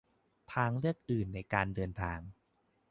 [0.53, 2.19] -ทางเลือกอื่นในการเดินทาง